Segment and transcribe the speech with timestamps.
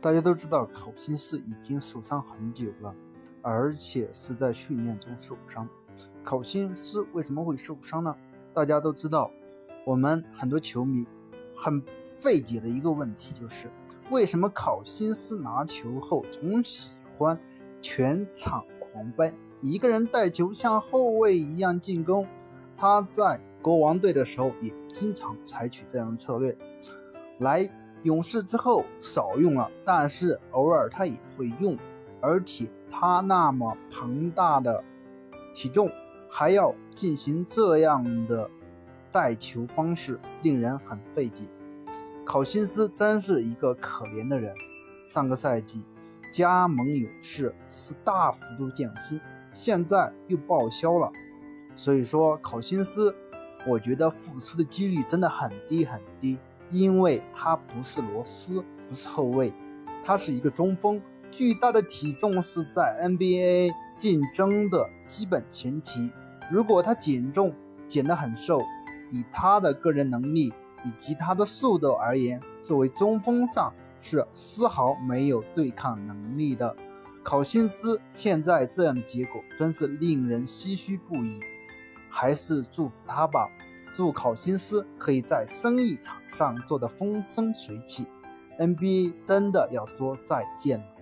[0.00, 2.94] 大家都知道，考辛斯已经受伤很久了，
[3.42, 5.68] 而且是在训练中受伤。
[6.22, 8.14] 考辛斯为什么会受伤呢？
[8.54, 9.28] 大家都知道，
[9.84, 11.04] 我们很多球迷
[11.52, 13.68] 很费解的一个问题就是，
[14.10, 17.36] 为什么考辛斯拿球后总喜欢
[17.82, 22.24] 全场狂奔，一个人带球像后卫一样进攻？
[22.76, 26.56] 他在国王队的时候也经常采取这样的策略，
[27.38, 27.68] 来。
[28.02, 31.76] 勇士之后少用了，但是偶尔他也会用，
[32.20, 34.82] 而且他那么庞大的
[35.54, 35.90] 体重，
[36.30, 38.48] 还要进行这样的
[39.10, 41.48] 带球方式，令人很费解。
[42.24, 44.54] 考辛斯真是一个可怜的人，
[45.04, 45.82] 上个赛季
[46.30, 49.20] 加盟勇士是大幅度降薪，
[49.52, 51.10] 现在又报销了，
[51.74, 53.14] 所以说考辛斯，
[53.66, 56.38] 我觉得复出的几率真的很低很低。
[56.70, 59.52] 因为他不是罗斯，不是后卫，
[60.04, 61.00] 他是一个中锋。
[61.30, 66.10] 巨大的体重是在 NBA 竞争的基本前提。
[66.50, 67.54] 如果他减重
[67.88, 68.62] 减得很瘦，
[69.12, 70.52] 以他的个人能力
[70.84, 76.74] 以及他的速度而言，作为中锋上是丝毫没有对抗能力的。
[77.22, 81.38] 考辛斯现在这样的结果真是令人唏嘘不已。
[82.10, 83.50] 还是祝福他吧。
[83.90, 88.06] 祝考辛斯可以在生意场上做得风生水起
[88.58, 90.97] ，NBA 真的要说再见了。